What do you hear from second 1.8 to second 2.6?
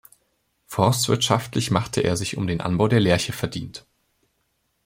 er sich um den